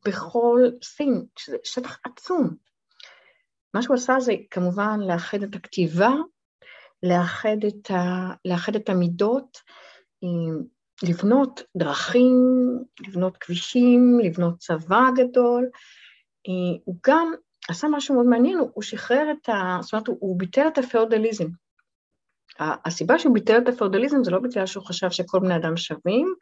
בכל 0.06 0.70
סין, 0.84 1.26
שזה 1.40 1.58
שטח 1.64 2.00
עצום. 2.04 2.50
מה 3.74 3.82
שהוא 3.82 3.96
עשה 3.96 4.20
זה 4.20 4.34
כמובן 4.52 5.00
לאחד 5.00 5.44
את 5.44 5.56
הכתיבה 5.56 6.12
לאחד 7.04 7.58
את, 7.68 7.92
ה, 7.92 8.34
לאחד 8.46 8.76
את 8.76 8.90
המידות, 8.90 9.58
לבנות 11.04 11.64
דרכים, 11.78 12.36
לבנות 13.08 13.38
כבישים, 13.38 14.20
לבנות 14.24 14.58
צבא 14.58 15.02
גדול. 15.16 15.70
הוא 16.84 16.96
גם 17.08 17.34
עשה 17.70 17.88
משהו 17.88 18.16
מאוד 18.16 18.26
מעניין, 18.26 18.60
הוא 18.74 18.84
שחרר 18.84 19.32
את 19.32 19.50
ה... 19.50 19.78
זאת 19.82 19.94
אומרת, 19.94 20.08
הוא 20.08 20.40
ביטל 20.40 20.68
את 20.68 20.78
הפאודליזם. 20.78 21.48
הסיבה 22.60 23.20
שהוא 23.20 23.34
ביטל 23.34 23.58
את 23.58 23.68
הפאודליזם 23.68 24.24
זה 24.24 24.32
לא 24.32 24.40
בגלל 24.40 24.66
שהוא 24.66 24.86
חשב 24.86 25.12
שכל 25.12 25.40
בני 25.40 25.56
אדם 25.56 25.78
שווים, 25.78 26.34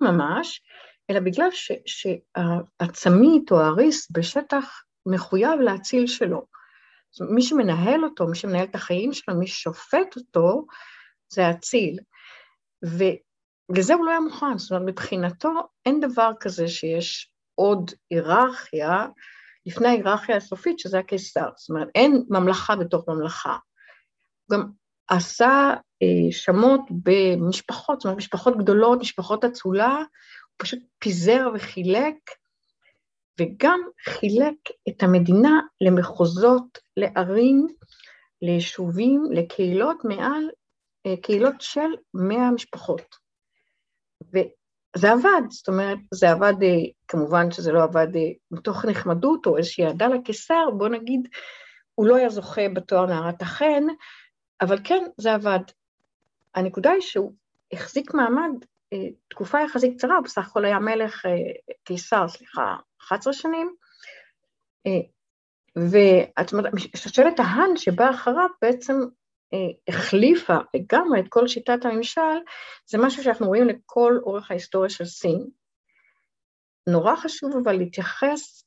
ממש, 0.00 0.62
אלא 1.10 1.20
בגלל 1.20 1.48
שהצמית 1.86 3.52
או 3.52 3.60
הריס 3.60 4.10
בשטח 4.10 4.82
מחויב 5.06 5.60
להציל 5.60 6.06
שלו. 6.06 6.46
אומרת, 7.20 7.34
מי 7.34 7.42
שמנהל 7.42 8.04
אותו, 8.04 8.26
מי 8.26 8.36
שמנהל 8.36 8.64
את 8.64 8.74
החיים 8.74 9.12
שלו, 9.12 9.38
מי 9.38 9.46
ששופט 9.46 10.16
אותו, 10.16 10.66
זה 11.32 11.46
האציל. 11.46 11.98
ולזה 12.82 13.94
הוא 13.94 14.06
לא 14.06 14.10
היה 14.10 14.20
מוכן, 14.20 14.58
זאת 14.58 14.70
אומרת, 14.70 14.88
מבחינתו 14.88 15.50
אין 15.86 16.00
דבר 16.00 16.30
כזה 16.40 16.68
שיש 16.68 17.32
עוד 17.54 17.90
היררכיה 18.10 19.06
לפני 19.66 19.88
ההיררכיה 19.88 20.36
הסופית, 20.36 20.78
שזה 20.78 20.98
הקיסר. 20.98 21.48
זאת 21.56 21.70
אומרת, 21.70 21.88
אין 21.94 22.24
ממלכה 22.28 22.76
בתוך 22.76 23.08
ממלכה. 23.08 23.56
גם 24.52 24.70
עשה 25.08 25.74
אה, 26.02 26.32
שמות 26.32 26.80
במשפחות, 26.90 28.00
זאת 28.00 28.04
אומרת, 28.04 28.18
משפחות 28.18 28.58
גדולות, 28.58 29.00
משפחות 29.00 29.44
אצולה, 29.44 29.94
הוא 29.96 30.56
פשוט 30.56 30.78
פיזר 30.98 31.48
וחילק 31.54 32.14
וגם 33.40 33.80
חילק 34.04 34.54
את 34.88 35.02
המדינה 35.02 35.60
למחוזות, 35.80 36.78
לערים, 36.96 37.66
ליישובים, 38.42 39.24
לקהילות 39.32 40.04
מעל, 40.04 40.50
אה, 41.06 41.14
קהילות 41.22 41.54
של 41.60 41.90
100 42.14 42.50
משפחות. 42.50 43.16
וזה 44.22 45.12
עבד, 45.12 45.42
זאת 45.50 45.68
אומרת, 45.68 45.98
זה 46.14 46.30
עבד, 46.30 46.54
אה, 46.62 46.68
כמובן 47.08 47.50
שזה 47.50 47.72
לא 47.72 47.82
עבד 47.82 48.16
אה, 48.16 48.30
מתוך 48.50 48.84
נחמדות 48.84 49.46
או 49.46 49.56
איזושהי 49.56 49.86
אהדה 49.86 50.06
לקיסר, 50.06 50.70
בוא 50.78 50.88
נגיד, 50.88 51.28
הוא 51.94 52.06
לא 52.06 52.16
היה 52.16 52.28
זוכה 52.28 52.68
בתואר 52.74 53.06
נערת 53.06 53.42
החן, 53.42 53.84
אבל 54.60 54.78
כן, 54.84 55.04
זה 55.18 55.34
עבד. 55.34 55.60
הנקודה 56.54 56.90
היא 56.90 57.00
שהוא 57.00 57.32
החזיק 57.72 58.14
מעמד 58.14 58.50
תקופה 59.28 59.58
יחסית 59.60 59.98
קצרה, 59.98 60.16
הוא 60.16 60.24
בסך 60.24 60.48
הכל 60.48 60.64
היה 60.64 60.78
מלך, 60.78 61.22
קיסר, 61.84 62.28
סליחה, 62.28 62.76
11 63.00 63.32
שנים, 63.32 63.74
אה, 64.86 65.00
ואת 65.76 66.52
אומרת, 66.52 66.72
שושלת 66.96 67.40
ההאן 67.40 67.76
שבאה 67.76 68.10
אחריו 68.10 68.48
בעצם 68.62 68.94
אה, 69.54 69.94
החליפה 69.94 70.56
לגמרי 70.74 71.20
את 71.20 71.24
כל 71.28 71.48
שיטת 71.48 71.84
הממשל, 71.84 72.20
זה 72.86 72.98
משהו 72.98 73.22
שאנחנו 73.22 73.46
רואים 73.46 73.68
לכל 73.68 74.18
אורך 74.22 74.50
ההיסטוריה 74.50 74.90
של 74.90 75.04
סין. 75.04 75.46
נורא 76.88 77.16
חשוב 77.16 77.56
אבל 77.62 77.72
להתייחס 77.72 78.64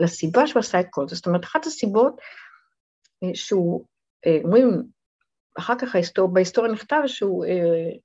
לסיבה 0.00 0.46
שהוא 0.46 0.60
עשה 0.60 0.80
את 0.80 0.86
כל 0.90 1.08
זה, 1.08 1.16
זאת 1.16 1.26
אומרת, 1.26 1.44
אחת 1.44 1.66
הסיבות 1.66 2.20
אה, 3.24 3.34
שהוא, 3.34 3.84
אומרים, 4.44 4.82
אחר 5.58 5.74
כך 5.78 5.94
ההיסטור, 5.94 6.28
בהיסטוריה 6.34 6.72
נכתב 6.72 7.00
שהוא 7.06 7.44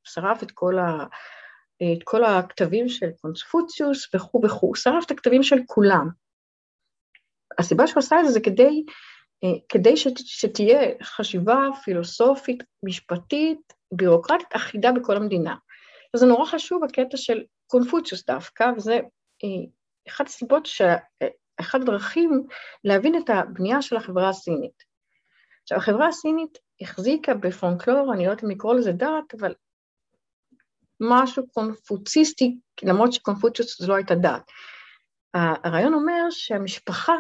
שרף 0.04 0.44
את 0.44 0.52
כל 0.52 0.80
ה... 0.80 1.06
את 1.84 2.04
כל 2.04 2.24
הכתבים 2.24 2.90
של 2.90 3.10
קונפוציוס 3.22 4.16
וכו' 4.16 4.42
וכו', 4.44 4.68
הוא 4.68 4.76
שרף 4.76 5.06
את 5.06 5.12
הכתבים 5.12 5.44
של 5.44 5.58
כולם. 5.66 6.10
הסיבה 7.60 7.88
שהוא 7.88 8.00
עשה 8.00 8.20
את 8.20 8.26
זה 8.26 8.32
זה 8.32 8.40
כדי, 8.40 8.84
אה, 9.44 9.60
כדי 9.70 9.98
שת, 9.98 10.18
שתהיה 10.18 10.80
חשיבה 11.04 11.68
פילוסופית, 11.84 12.64
משפטית, 12.84 13.74
בירוקרטית, 13.92 14.56
אחידה 14.56 14.92
בכל 14.92 15.18
המדינה. 15.18 15.56
וזה 16.16 16.26
נורא 16.26 16.46
חשוב 16.46 16.84
הקטע 16.84 17.18
של 17.18 17.44
קונפוציוס 17.68 18.26
דווקא, 18.26 18.72
וזה 18.78 19.00
אה, 19.44 19.70
אחת 20.08 20.28
הסיבות, 20.28 20.66
ש... 20.66 20.82
אה, 20.82 21.28
אחת 21.60 21.82
הדרכים 21.82 22.44
להבין 22.84 23.16
את 23.16 23.30
הבנייה 23.30 23.82
של 23.82 23.96
החברה 23.98 24.30
הסינית. 24.30 24.84
עכשיו, 25.64 25.78
החברה 25.78 26.08
הסינית 26.08 26.58
החזיקה 26.82 27.34
בפונקלור, 27.34 28.14
אני 28.14 28.26
לא 28.26 28.30
יודעת 28.32 28.44
אם 28.44 28.50
לקרוא 28.50 28.74
לזה 28.74 28.92
דת, 28.92 29.34
אבל 29.40 29.54
משהו 31.02 31.48
קונפוציסטי, 31.48 32.58
למרות 32.84 33.14
שקונפוציוס 33.14 33.82
זו 33.82 33.88
לא 33.88 33.96
הייתה 33.96 34.16
דת. 34.16 34.52
הרעיון 35.34 35.94
אומר 35.94 36.30
שהמשפחה 36.30 37.16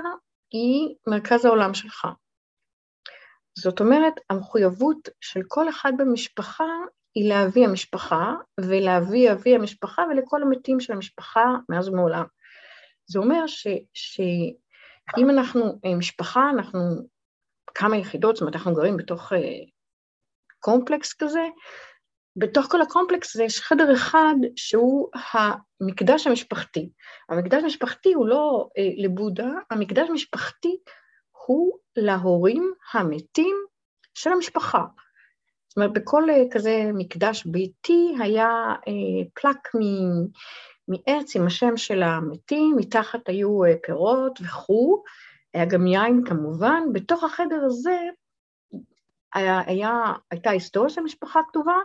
היא 0.52 0.96
מרכז 1.08 1.46
העולם 1.46 1.74
שלך. 1.74 2.08
זאת 3.56 3.80
אומרת, 3.80 4.14
המחויבות 4.30 5.10
של 5.22 5.42
כל 5.48 5.70
אחד 5.70 5.94
במשפחה 5.98 6.66
היא 7.16 7.30
לאבי 7.30 7.66
המשפחה 7.66 8.34
ולאבי 8.60 9.32
אבי 9.32 9.56
המשפחה 9.56 10.04
ולכל 10.12 10.42
המתים 10.42 10.80
של 10.80 10.94
המשפחה 10.94 11.46
מאז 11.70 11.90
ומעולם. 11.90 12.26
זה 13.08 13.20
אומר 13.20 13.48
ש, 13.48 13.68
שאם 13.94 15.30
אנחנו 15.30 15.80
אה, 15.86 15.96
משפחה, 15.96 16.50
אנחנו 16.50 16.80
כמה 17.76 17.98
יחידות, 17.98 18.36
זאת 18.36 18.42
אומרת, 18.42 18.56
אנחנו 18.56 18.74
גרים 18.74 18.98
בתוך 18.98 19.34
אה, 19.34 19.40
קומפלקס 20.60 21.14
כזה, 21.14 21.44
בתוך 22.36 22.66
כל 22.66 22.82
הקומפלקס 22.82 23.36
הזה 23.36 23.44
יש 23.44 23.62
חדר 23.62 23.94
אחד 23.94 24.36
שהוא 24.56 25.10
המקדש 25.34 26.28
המשפחתי. 26.28 26.90
המקדש 27.30 27.64
המשפחתי 27.64 28.14
הוא 28.14 28.28
לא 28.28 28.70
אה, 28.78 28.90
לבודה, 28.98 29.50
המקדש 29.72 30.10
המשפחתי 30.10 30.78
הוא 31.46 31.78
להורים 31.96 32.74
המתים 32.94 33.56
של 34.14 34.32
המשפחה. 34.32 34.86
זאת 35.72 35.78
אומרת, 35.78 35.94
בכל 35.94 36.30
אה, 36.30 36.44
כזה 36.52 36.92
מקדש 36.94 37.46
ביתי 37.46 38.16
היה 38.20 38.48
אה, 38.88 39.28
פלק 39.34 39.76
מ, 39.76 39.80
מעץ 40.88 41.36
עם 41.36 41.48
השם 41.48 41.78
של 41.78 42.04
המתים, 42.04 42.76
מתחת 42.78 43.30
היו 43.30 43.66
אה, 43.66 43.74
פירות 43.84 44.40
וכו', 44.42 45.04
היה 45.54 45.66
גם 45.66 45.88
יין 45.88 46.22
כמובן. 46.26 46.84
בתוך 46.94 47.24
החדר 47.24 47.62
הזה 47.66 48.00
היה, 49.34 49.62
היה, 49.66 50.14
הייתה 50.32 50.50
היסטוריה 50.50 50.90
של 50.90 51.02
המשפחה 51.02 51.40
כתובה, 51.50 51.78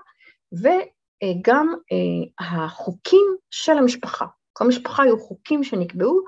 וגם 0.62 1.74
אה, 1.92 2.46
החוקים 2.46 3.36
של 3.50 3.78
המשפחה. 3.78 4.26
כל 4.52 4.68
משפחה 4.68 5.02
היו 5.02 5.18
חוקים 5.18 5.64
שנקבעו, 5.64 6.20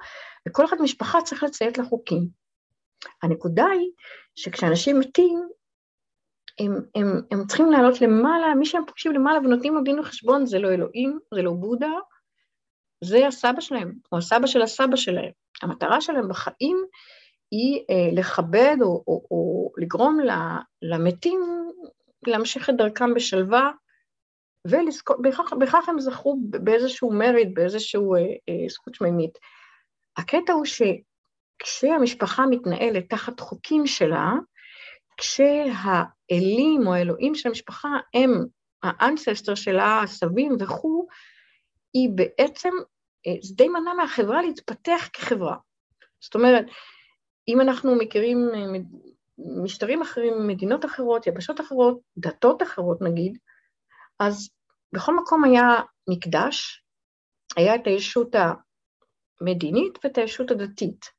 וכל 0.48 0.64
אחת 0.64 0.76
משפחה 0.80 1.22
צריך 1.22 1.42
לציית 1.42 1.78
לחוקים. 1.78 2.28
הנקודה 3.22 3.66
היא 3.66 3.90
שכשאנשים 4.34 5.00
מתים, 5.00 5.48
הם, 6.60 6.80
הם, 6.94 7.20
הם 7.30 7.46
צריכים 7.46 7.70
לעלות 7.70 8.00
למעלה, 8.00 8.54
מי 8.54 8.66
שהם 8.66 8.82
פוגשים 8.86 9.12
למעלה 9.12 9.38
ונותנים 9.38 9.74
לו 9.74 9.82
דין 9.82 9.98
וחשבון 9.98 10.46
זה 10.46 10.58
לא 10.58 10.68
אלוהים, 10.68 11.18
זה 11.34 11.42
לא 11.42 11.52
בודה, 11.52 11.92
זה 13.04 13.26
הסבא 13.26 13.60
שלהם, 13.60 13.92
או 14.12 14.18
הסבא 14.18 14.46
של 14.46 14.62
הסבא 14.62 14.96
שלהם. 14.96 15.30
המטרה 15.62 16.00
שלהם 16.00 16.28
בחיים 16.28 16.84
היא 17.50 17.84
אה, 17.90 18.20
לכבד 18.20 18.76
או, 18.82 19.04
או, 19.06 19.26
או 19.30 19.72
לגרום 19.76 20.18
למתים 20.82 21.40
להמשיך 22.26 22.70
את 22.70 22.76
דרכם 22.76 23.14
בשלווה, 23.14 23.70
ובכך 24.68 25.88
הם 25.88 26.00
זכו 26.00 26.36
באיזשהו 26.40 27.12
מריד, 27.12 27.54
באיזשהו 27.54 28.14
אה, 28.14 28.20
אה, 28.20 28.68
זכות 28.68 28.94
שמימית. 28.94 29.38
הקטע 30.16 30.52
הוא 30.52 30.64
שכשהמשפחה 30.64 32.46
מתנהלת 32.46 33.10
תחת 33.10 33.40
חוקים 33.40 33.86
שלה, 33.86 34.32
כשהאלים 35.16 36.86
או 36.86 36.94
האלוהים 36.94 37.34
של 37.34 37.48
המשפחה 37.48 37.88
הם 38.14 38.44
האנססטר 38.82 39.54
שלה, 39.54 40.02
הסבים 40.02 40.56
וכו', 40.60 41.06
היא 41.94 42.10
בעצם, 42.14 42.70
אה, 43.26 43.32
זה 43.42 43.54
די 43.54 43.68
מנע 43.68 43.94
מהחברה 43.94 44.42
להתפתח 44.42 45.08
כחברה. 45.12 45.56
זאת 46.20 46.34
אומרת, 46.34 46.64
אם 47.48 47.60
אנחנו 47.60 47.94
מכירים 47.94 48.48
אה, 48.54 48.80
משטרים 49.62 50.02
אחרים, 50.02 50.46
מדינות 50.46 50.84
אחרות, 50.84 51.26
יבשות 51.26 51.60
אחרות, 51.60 51.98
דתות 52.18 52.62
אחרות 52.62 53.02
נגיד, 53.02 53.38
אז 54.18 54.50
בכל 54.92 55.16
מקום 55.16 55.44
היה 55.44 55.80
מקדש, 56.08 56.82
היה 57.56 57.74
את 57.74 57.86
הישות 57.86 58.36
המדינית 59.40 59.98
ואת 60.04 60.18
הישות 60.18 60.50
הדתית. 60.50 61.18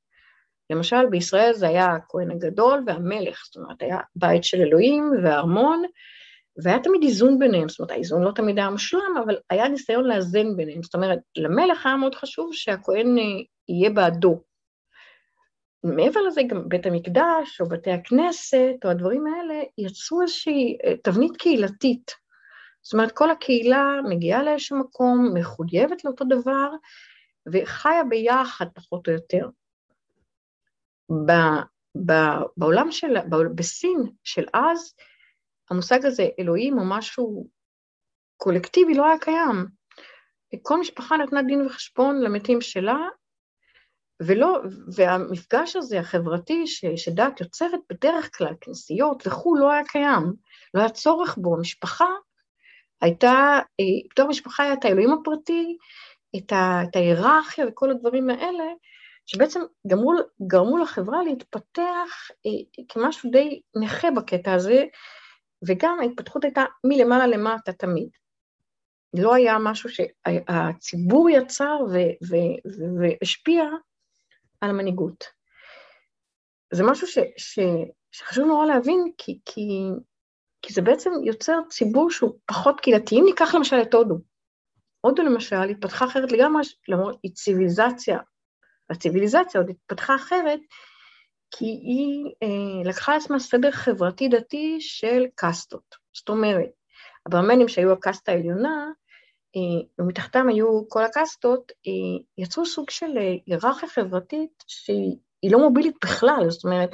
למשל, 0.69 1.05
בישראל 1.09 1.53
זה 1.53 1.67
היה 1.67 1.85
הכהן 1.85 2.31
הגדול 2.31 2.83
והמלך, 2.87 3.43
זאת 3.45 3.55
אומרת, 3.55 3.81
היה 3.81 3.97
בית 4.15 4.43
של 4.43 4.61
אלוהים 4.61 5.11
והארמון, 5.23 5.83
והיה 6.63 6.79
תמיד 6.79 7.03
איזון 7.03 7.39
ביניהם, 7.39 7.69
זאת 7.69 7.79
אומרת, 7.79 7.91
האיזון 7.91 8.23
לא 8.23 8.31
תמיד 8.31 8.59
היה 8.59 8.69
מושלם, 8.69 9.17
אבל 9.25 9.37
היה 9.49 9.67
ניסיון 9.67 10.03
לאזן 10.03 10.55
ביניהם. 10.57 10.83
זאת 10.83 10.95
אומרת, 10.95 11.19
למלך 11.35 11.85
היה 11.85 11.95
מאוד 11.95 12.15
חשוב 12.15 12.53
שהכהן 12.53 13.17
אה, 13.17 13.23
יהיה 13.69 13.89
בעדו. 13.89 14.41
מעבר 15.83 16.21
לזה, 16.21 16.41
גם 16.47 16.69
בית 16.69 16.85
המקדש, 16.85 17.61
או 17.61 17.69
בתי 17.69 17.91
הכנסת, 17.91 18.75
או 18.85 18.89
הדברים 18.89 19.23
האלה, 19.27 19.61
יצרו 19.77 20.21
איזושהי 20.21 20.77
אה, 20.85 20.93
תבנית 21.03 21.37
קהילתית. 21.37 22.11
זאת 22.81 22.93
אומרת, 22.93 23.11
כל 23.11 23.31
הקהילה 23.31 23.95
מגיעה 24.09 24.43
לאיזשהו 24.43 24.79
מקום, 24.79 25.31
מחויבת 25.33 26.05
לאותו 26.05 26.25
דבר, 26.25 26.69
וחיה 27.53 28.03
ביחד, 28.09 28.65
פחות 28.73 29.07
או 29.07 29.13
יותר. 29.13 29.49
ב, 31.09 31.31
ב, 32.05 32.13
בעולם 32.57 32.91
של, 32.91 33.19
ב, 33.29 33.35
בסין 33.55 33.97
של 34.23 34.45
אז, 34.53 34.93
המושג 35.69 36.05
הזה, 36.05 36.27
אלוהים 36.39 36.77
או 36.77 36.83
משהו 36.85 37.47
קולקטיבי, 38.37 38.93
לא 38.93 39.05
היה 39.05 39.19
קיים. 39.19 39.65
כל 40.61 40.79
משפחה 40.79 41.17
נתנה 41.17 41.43
דין 41.43 41.65
וחשבון 41.65 42.21
למתים 42.21 42.61
שלה, 42.61 42.97
ולא, 44.21 44.59
והמפגש 44.95 45.75
הזה, 45.75 45.99
החברתי, 45.99 46.67
ש, 46.67 46.85
שדת 46.95 47.41
יוצרת 47.41 47.79
בדרך 47.89 48.37
כלל, 48.37 48.53
כנסיות 48.61 49.27
וכו', 49.27 49.55
לא 49.55 49.71
היה 49.71 49.85
קיים. 49.87 50.33
לא 50.73 50.79
היה 50.79 50.89
צורך 50.89 51.37
בו. 51.37 51.55
המשפחה 51.55 52.05
הייתה, 53.01 53.59
בתור 54.11 54.27
משפחה 54.27 54.63
היה 54.63 54.73
את 54.73 54.85
האלוהים 54.85 55.13
הפרטי, 55.13 55.77
את, 56.35 56.51
ה, 56.51 56.81
את 56.83 56.95
ההיררכיה 56.95 57.65
וכל 57.67 57.91
הדברים 57.91 58.29
האלה, 58.29 58.63
שבעצם 59.25 59.61
גרמו, 59.87 60.11
גרמו 60.47 60.77
לחברה 60.77 61.23
להתפתח 61.23 62.31
אה, 62.45 62.83
כמשהו 62.89 63.31
די 63.31 63.61
נכה 63.75 64.11
בקטע 64.11 64.53
הזה, 64.53 64.85
וגם 65.67 65.97
ההתפתחות 66.01 66.43
הייתה 66.43 66.63
מלמעלה 66.83 67.27
למטה 67.27 67.73
תמיד. 67.73 68.09
לא 69.13 69.33
היה 69.33 69.57
משהו 69.59 69.89
שהציבור 69.89 71.29
יצר 71.29 71.77
והשפיע 72.99 73.63
על 74.61 74.69
המנהיגות. 74.69 75.23
זה 76.73 76.83
משהו 76.83 77.07
ש, 77.07 77.17
ש, 77.37 77.59
שחשוב 78.11 78.47
נורא 78.47 78.65
להבין, 78.65 79.11
כי, 79.17 79.39
כי, 79.45 79.89
כי 80.61 80.73
זה 80.73 80.81
בעצם 80.81 81.11
יוצר 81.25 81.59
ציבור 81.69 82.11
שהוא 82.11 82.31
פחות 82.45 82.79
קהילתי. 82.79 83.15
אם 83.15 83.23
ניקח 83.25 83.55
למשל 83.55 83.81
את 83.81 83.93
הודו, 83.93 84.15
הודו 85.01 85.23
למשל 85.23 85.69
התפתחה 85.69 86.05
אחרת 86.05 86.31
לגמרי, 86.31 86.63
למרות 86.87 87.19
היא 87.23 87.31
ציוויליזציה 87.31 88.19
הציוויליזציה 88.89 89.61
עוד 89.61 89.69
התפתחה 89.69 90.15
אחרת, 90.15 90.59
כי 91.51 91.65
היא 91.65 92.25
אה, 92.43 92.89
לקחה 92.89 93.13
לעצמה 93.13 93.39
סדר 93.39 93.71
חברתי-דתי 93.71 94.77
של 94.79 95.23
קאסטות. 95.35 95.95
זאת 96.13 96.29
אומרת, 96.29 96.69
הברמנים 97.25 97.67
שהיו 97.67 97.91
הקאסטה 97.91 98.31
העליונה, 98.31 98.87
אה, 99.55 99.87
ומתחתם 99.99 100.49
היו 100.49 100.89
כל 100.89 101.03
הקאסטות, 101.03 101.71
אה, 101.87 102.23
יצרו 102.37 102.65
סוג 102.65 102.89
של 102.89 103.17
אה, 103.17 103.35
היררכיה 103.45 103.89
חברתית 103.89 104.63
שהיא 104.67 105.51
לא 105.51 105.59
מובילית 105.59 105.95
בכלל, 106.03 106.49
זאת 106.49 106.63
אומרת, 106.63 106.89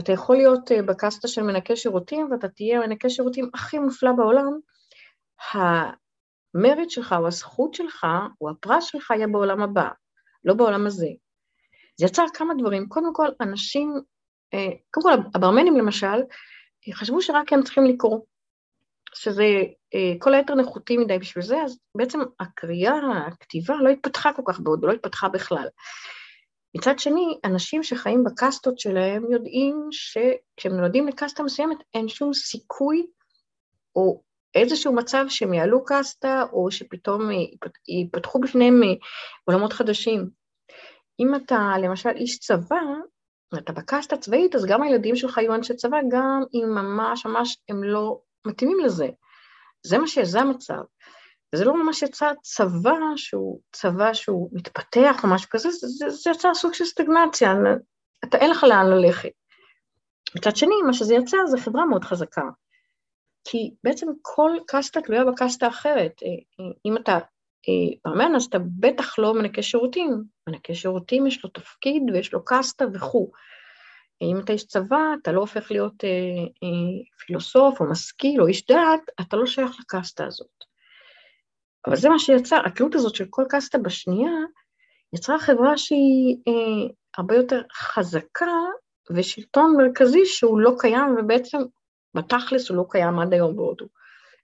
אתה 0.00 0.12
יכול 0.12 0.36
להיות 0.36 0.72
אה, 0.72 0.82
בקאסטה 0.82 1.28
של 1.28 1.42
מנקה 1.42 1.76
שירותים, 1.76 2.28
ואתה 2.30 2.48
תהיה 2.48 2.80
מנקה 2.80 3.10
שירותים 3.10 3.50
הכי 3.54 3.78
מופלא 3.78 4.12
בעולם, 4.12 4.58
המריט 5.52 6.90
שלך 6.90 7.14
או 7.18 7.26
הזכות 7.26 7.74
שלך 7.74 8.06
או 8.40 8.50
הפרס 8.50 8.84
שלך 8.84 9.10
יהיה 9.10 9.26
בעולם 9.26 9.62
הבא. 9.62 9.88
לא 10.44 10.54
בעולם 10.54 10.86
הזה. 10.86 11.08
זה 11.96 12.06
יצר 12.06 12.24
כמה 12.34 12.54
דברים. 12.58 12.88
קודם 12.88 13.14
כל, 13.14 13.28
אנשים, 13.40 13.94
אה, 14.54 14.68
קודם 14.90 15.06
כל, 15.06 15.28
הברמנים 15.34 15.76
למשל, 15.76 16.22
חשבו 16.92 17.22
שרק 17.22 17.52
הם 17.52 17.62
צריכים 17.62 17.84
לקרוא, 17.84 18.20
שזה 19.14 19.44
אה, 19.94 20.12
כל 20.18 20.34
היתר 20.34 20.54
נחותי 20.54 20.98
מדי 20.98 21.18
בשביל 21.18 21.44
זה, 21.44 21.62
אז 21.62 21.78
בעצם 21.94 22.20
הקריאה, 22.40 22.94
הכתיבה 23.26 23.74
לא 23.80 23.88
התפתחה 23.88 24.32
כל 24.32 24.42
כך 24.46 24.60
בעוד, 24.60 24.84
לא 24.84 24.92
התפתחה 24.92 25.28
בכלל. 25.28 25.68
מצד 26.76 26.98
שני, 26.98 27.38
אנשים 27.44 27.82
שחיים 27.82 28.24
בקסטות 28.24 28.78
שלהם 28.78 29.32
יודעים 29.32 29.88
שכשהם 29.90 30.72
נולדים 30.72 31.08
לקסטה 31.08 31.42
מסוימת, 31.42 31.76
אין 31.94 32.08
שום 32.08 32.34
סיכוי 32.34 33.06
או 33.96 34.22
איזשהו 34.54 34.92
מצב 34.92 35.24
שהם 35.28 35.54
יעלו 35.54 35.84
קסטה, 35.84 36.44
או 36.52 36.70
שפתאום 36.70 37.30
ייפתחו 37.88 38.40
בפניהם 38.40 38.82
אה, 38.82 38.88
עולמות 39.44 39.72
חדשים. 39.72 40.30
אם 41.20 41.34
אתה 41.34 41.72
למשל 41.82 42.10
איש 42.16 42.38
צבא, 42.38 42.82
אתה 43.58 43.72
בקסטה 43.72 44.16
צבאית, 44.16 44.54
אז 44.54 44.66
גם 44.66 44.82
הילדים 44.82 45.16
שלך 45.16 45.38
יהיו 45.38 45.54
אנשי 45.54 45.74
צבא, 45.74 45.98
גם 46.10 46.42
אם 46.54 46.68
ממש 46.68 47.26
ממש 47.26 47.58
הם 47.68 47.84
לא 47.84 48.20
מתאימים 48.46 48.78
לזה. 48.84 49.08
זה 49.86 49.98
מה 49.98 50.06
שזה 50.06 50.40
המצב. 50.40 50.82
וזה 51.54 51.64
לא 51.64 51.84
ממש 51.84 52.02
יצא 52.02 52.32
צבא 52.42 52.98
שהוא 53.16 53.60
צבא 53.72 54.12
שהוא 54.12 54.50
מתפתח 54.52 55.24
או 55.24 55.28
משהו 55.28 55.50
כזה, 55.50 55.70
זה, 55.70 56.10
זה, 56.10 56.30
יצא 56.30 56.54
סוג 56.54 56.74
של 56.74 56.84
סטגנציה, 56.84 57.54
אתה 58.24 58.38
אין 58.38 58.50
לך 58.50 58.64
לאן 58.64 58.86
ללכת. 58.86 59.30
מצד 60.36 60.56
שני, 60.56 60.74
מה 60.86 60.92
שזה 60.92 61.14
יצא 61.14 61.36
זה 61.46 61.58
חברה 61.58 61.86
מאוד 61.86 62.04
חזקה. 62.04 62.42
כי 63.48 63.70
בעצם 63.84 64.06
כל 64.22 64.50
קסטה 64.66 65.00
תלויה 65.00 65.24
בקסטה 65.24 65.68
אחרת. 65.68 66.12
אה, 66.22 66.28
אה, 66.28 66.72
אם 66.86 66.96
אתה 66.96 67.18
ברמן, 68.04 68.30
אה, 68.30 68.36
אז 68.36 68.44
אתה 68.44 68.58
בטח 68.80 69.18
לא 69.18 69.34
מנקה 69.34 69.62
שירותים. 69.62 70.24
מנקה 70.48 70.74
שירותים 70.74 71.26
יש 71.26 71.44
לו 71.44 71.50
תפקיד 71.50 72.02
ויש 72.12 72.32
לו 72.32 72.44
קסטה 72.44 72.84
וכו'. 72.94 73.30
אם 74.22 74.40
אתה 74.40 74.52
איש 74.52 74.66
צבא, 74.66 75.00
אתה 75.22 75.32
לא 75.32 75.40
הופך 75.40 75.70
להיות 75.70 76.04
פילוסוף 77.26 77.80
או 77.80 77.90
משכיל 77.90 78.42
או 78.42 78.46
איש 78.46 78.66
דעת, 78.66 79.00
אתה 79.20 79.36
לא 79.36 79.46
שייך 79.46 79.76
לקסטה 79.80 80.26
הזאת. 80.26 80.55
אבל 81.86 81.96
זה 81.96 82.08
מה 82.08 82.18
שיצר, 82.18 82.66
התלות 82.66 82.94
הזאת 82.94 83.14
של 83.14 83.24
כל 83.30 83.44
קסטה 83.48 83.78
בשנייה, 83.78 84.32
יצרה 85.12 85.38
חברה 85.38 85.78
שהיא 85.78 86.36
אה, 86.48 86.94
הרבה 87.18 87.36
יותר 87.36 87.62
חזקה 87.72 88.52
ושלטון 89.10 89.76
מרכזי 89.76 90.26
שהוא 90.26 90.60
לא 90.60 90.74
קיים, 90.78 91.16
ובעצם 91.18 91.58
בתכלס 92.14 92.68
הוא 92.68 92.76
לא 92.76 92.84
קיים 92.90 93.18
עד 93.18 93.32
היום 93.32 93.56
בהודו. 93.56 93.86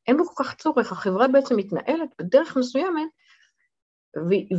אין 0.06 0.16
בו 0.16 0.24
כל 0.24 0.44
כך 0.44 0.54
צורך, 0.54 0.92
החברה 0.92 1.28
בעצם 1.28 1.56
מתנהלת 1.56 2.08
בדרך 2.18 2.56
מסוימת, 2.56 3.08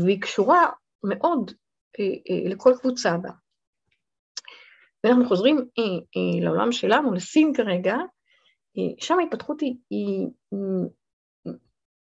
והיא 0.04 0.22
קשורה 0.22 0.66
מאוד 1.04 1.52
אה, 2.00 2.06
אה, 2.06 2.50
לכל 2.50 2.74
קבוצה 2.82 3.18
בה. 3.18 3.30
ואנחנו 5.04 5.26
חוזרים 5.26 5.58
אה, 5.58 5.84
אה, 5.84 6.46
לעולם 6.46 6.72
שלנו, 6.72 7.14
לסין 7.14 7.54
כרגע, 7.54 7.96
אה, 8.78 8.94
שם 8.98 9.20
ההתפתחות 9.20 9.62
היא, 9.62 9.76
היא, 9.90 10.28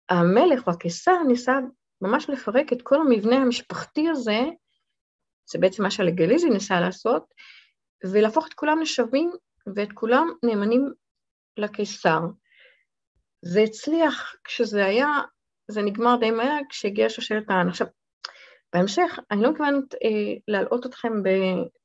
המלך 0.09 0.67
או 0.67 0.71
הקיסר 0.71 1.23
ניסה 1.27 1.59
ממש 2.01 2.29
לפרק 2.29 2.73
את 2.73 2.81
כל 2.81 2.95
המבנה 2.95 3.35
המשפחתי 3.35 4.09
הזה, 4.09 4.39
זה 5.51 5.59
בעצם 5.59 5.83
מה 5.83 5.91
שהלגליזי 5.91 6.49
ניסה 6.49 6.79
לעשות, 6.79 7.23
ולהפוך 8.11 8.47
את 8.47 8.53
כולם 8.53 8.81
לשווים 8.81 9.31
ואת 9.75 9.93
כולם 9.93 10.27
נאמנים 10.43 10.93
לקיסר. 11.57 12.19
זה 13.41 13.61
הצליח 13.61 14.35
כשזה 14.43 14.85
היה, 14.85 15.07
זה 15.67 15.81
נגמר 15.81 16.15
די 16.19 16.31
מהר 16.31 16.59
כשהגיעה 16.69 17.09
שושלת 17.09 17.49
העם. 17.49 17.69
עכשיו, 17.69 17.87
בהמשך, 18.73 19.19
אני 19.31 19.41
לא 19.41 19.51
מתכוונת 19.51 19.93
אה, 19.93 19.99
להלאות 20.47 20.85
אתכם 20.85 21.23
ב, 21.23 21.29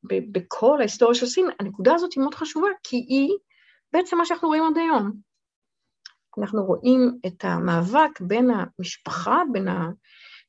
ב, 0.02 0.38
בכל 0.38 0.76
ההיסטוריה 0.80 1.14
של 1.14 1.26
סין, 1.26 1.46
הנקודה 1.60 1.94
הזאת 1.94 2.12
היא 2.12 2.22
מאוד 2.22 2.34
חשובה, 2.34 2.68
כי 2.82 2.96
היא 2.96 3.30
בעצם 3.92 4.18
מה 4.18 4.24
שאנחנו 4.24 4.48
רואים 4.48 4.64
עד 4.64 4.78
היום. 4.78 5.12
אנחנו 6.38 6.64
רואים 6.64 7.18
את 7.26 7.44
המאבק 7.44 8.20
בין 8.20 8.50
המשפחה, 8.50 9.42
בין, 9.52 9.68
ה, 9.68 9.88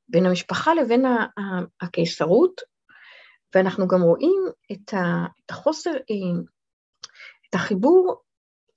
בין 0.10 0.26
המשפחה 0.26 0.74
לבין 0.74 1.06
הקיסרות, 1.82 2.62
ואנחנו 3.56 3.88
גם 3.88 4.02
רואים 4.02 4.42
את 4.72 4.94
החוסר, 5.50 5.92
אה, 5.92 6.42
את 7.50 7.56
החיבור 7.56 8.24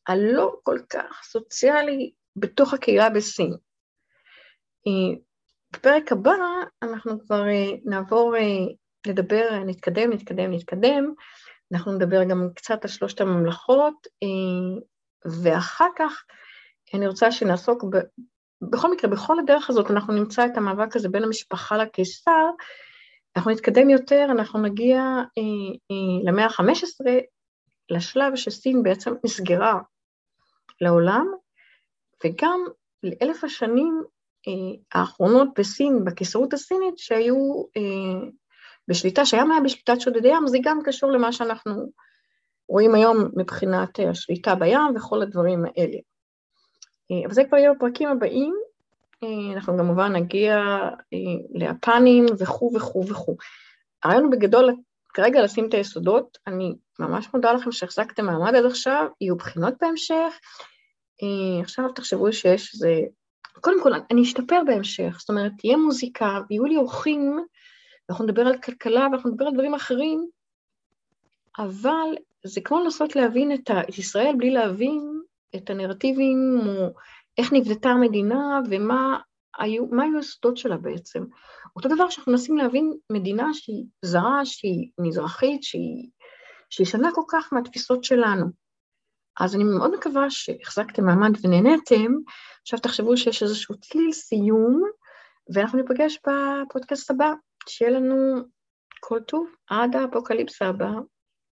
הלא 0.06 0.56
כל 0.62 0.78
כך 0.88 1.22
סוציאלי 1.24 2.12
בתוך 2.36 2.74
הקהילה 2.74 3.10
בסין. 3.10 3.56
אה, 4.86 5.20
בפרק 5.72 6.12
הבא 6.12 6.32
אנחנו 6.82 7.20
כבר 7.26 7.48
אה, 7.48 7.70
נעבור 7.84 8.34
לדבר, 9.06 9.64
נתקדם, 9.66 10.12
נתקדם, 10.12 10.52
נתקדם, 10.52 11.12
אנחנו 11.72 11.92
נדבר 11.92 12.24
גם 12.24 12.48
קצת 12.54 12.84
על 12.84 12.90
שלושת 12.90 13.20
הממלכות, 13.20 14.06
ואחר 15.42 15.88
כך 15.96 16.24
אני 16.94 17.06
רוצה 17.06 17.32
שנעסוק, 17.32 17.84
ב... 17.84 17.96
בכל 18.70 18.90
מקרה, 18.90 19.10
בכל 19.10 19.38
הדרך 19.38 19.70
הזאת 19.70 19.90
אנחנו 19.90 20.12
נמצא 20.12 20.46
את 20.46 20.56
המאבק 20.56 20.96
הזה 20.96 21.08
בין 21.08 21.22
המשפחה 21.24 21.76
לקיסר, 21.76 22.50
אנחנו 23.36 23.50
נתקדם 23.50 23.90
יותר, 23.90 24.26
אנחנו 24.30 24.62
נגיע 24.62 25.00
אה, 25.38 25.42
אה, 25.90 26.30
למאה 26.30 26.44
ה-15, 26.44 27.06
לשלב 27.90 28.36
שסין 28.36 28.82
בעצם 28.82 29.14
נסגרה 29.24 29.80
לעולם, 30.80 31.26
וגם 32.24 32.60
לאלף 33.02 33.44
השנים 33.44 34.02
אה, 34.48 35.00
האחרונות 35.00 35.48
בסין, 35.58 36.04
בקיסרות 36.04 36.52
הסינית, 36.52 36.98
שהיו 36.98 37.64
אה, 37.76 38.28
בשליטה, 38.88 39.24
שהים 39.24 39.50
היה 39.50 39.60
בשליטת 39.60 40.00
שודדי 40.00 40.28
ים, 40.28 40.46
זה 40.46 40.58
גם 40.62 40.78
קשור 40.84 41.12
למה 41.12 41.32
שאנחנו 41.32 41.92
רואים 42.68 42.94
היום 42.94 43.16
מבחינת 43.36 44.00
אה, 44.00 44.10
השליטה 44.10 44.54
בים 44.54 44.96
וכל 44.96 45.22
הדברים 45.22 45.64
האלה. 45.64 45.98
אה, 47.10 47.26
אבל 47.26 47.34
זה 47.34 47.44
כבר 47.44 47.58
יהיה 47.58 47.74
בפרקים 47.74 48.08
הבאים, 48.08 48.54
אה, 49.24 49.54
אנחנו 49.54 49.78
כמובן 49.78 50.12
נגיע 50.12 50.56
אה, 51.12 51.18
ליפנים 51.50 52.26
וכו' 52.38 52.72
וכו' 52.74 53.06
וכו'. 53.06 53.36
הרעיון 54.04 54.30
בגדול 54.30 54.76
כרגע 55.14 55.42
לשים 55.42 55.68
את 55.68 55.74
היסודות, 55.74 56.38
אני 56.46 56.74
ממש 56.98 57.28
מודה 57.34 57.52
לכם 57.52 57.72
שהחזקתם 57.72 58.26
מעמד 58.26 58.54
עד 58.54 58.64
עכשיו, 58.64 59.06
יהיו 59.20 59.36
בחינות 59.36 59.74
בהמשך, 59.80 60.34
עכשיו 61.62 61.92
תחשבו 61.92 62.32
שיש 62.32 62.74
איזה... 62.74 63.00
קודם 63.60 63.82
כל, 63.82 63.92
אני 64.10 64.22
אשתפר 64.22 64.60
בהמשך, 64.66 65.16
זאת 65.18 65.28
אומרת, 65.28 65.52
תהיה 65.58 65.76
מוזיקה, 65.76 66.40
ויהיו 66.50 66.64
לי 66.64 66.76
אורחים, 66.76 67.44
ואנחנו 68.08 68.24
נדבר 68.24 68.42
על 68.42 68.58
כלכלה, 68.58 69.06
ואנחנו 69.10 69.30
נדבר 69.30 69.44
על 69.46 69.52
דברים 69.52 69.74
אחרים, 69.74 70.28
אבל 71.58 72.14
זה 72.44 72.60
כמו 72.60 72.80
לנסות 72.80 73.16
להבין 73.16 73.52
את 73.54 73.70
ישראל 73.98 74.34
בלי 74.38 74.50
להבין 74.50 75.21
את 75.56 75.70
הנרטיבים, 75.70 76.58
או 76.66 76.94
איך 77.38 77.52
נבנתה 77.52 77.88
המדינה 77.88 78.60
ומה 78.70 79.18
היו, 79.58 79.84
היו 80.02 80.18
הסודות 80.18 80.56
שלה 80.56 80.76
בעצם. 80.76 81.24
אותו 81.76 81.88
דבר 81.88 82.10
שאנחנו 82.10 82.32
מנסים 82.32 82.56
להבין 82.56 82.92
מדינה 83.12 83.54
שהיא 83.54 83.84
זרה, 84.04 84.40
שהיא 84.44 84.90
מזרחית, 84.98 85.62
שהיא, 85.62 86.08
שהיא 86.70 86.86
שונה 86.86 87.10
כל 87.14 87.22
כך 87.28 87.52
מהתפיסות 87.52 88.04
שלנו. 88.04 88.46
אז 89.40 89.54
אני 89.54 89.64
מאוד 89.64 89.94
מקווה 89.94 90.30
שהחזקתם 90.30 91.04
מעמד 91.04 91.30
ונהניתם. 91.42 92.12
עכשיו 92.62 92.78
תחשבו 92.78 93.16
שיש 93.16 93.42
איזשהו 93.42 93.80
צליל 93.80 94.12
סיום, 94.12 94.82
ואנחנו 95.54 95.78
ניפגש 95.78 96.18
בפודקאסט 96.26 97.10
הבא. 97.10 97.32
שיהיה 97.68 97.90
לנו 97.90 98.42
כל 99.00 99.20
טוב 99.20 99.46
עד 99.70 99.96
האפוקליפסה 99.96 100.66
הבאה. 100.66 100.98